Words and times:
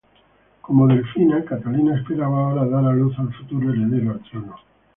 Como 0.61 0.87
delfina, 0.87 1.45
Catalina 1.45 1.95
esperaba 1.95 2.35
ahora 2.47 2.65
dar 2.65 2.85
a 2.85 2.91
luz 2.93 3.13
al 3.19 3.31
futuro 3.35 3.71
heredero 3.71 4.13
al 4.13 4.19
trono. 4.23 4.55